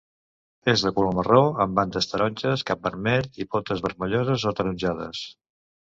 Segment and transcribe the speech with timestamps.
[0.71, 5.27] És de color marró amb bandes taronges, cap vermell i potes vermelloses o ataronjades.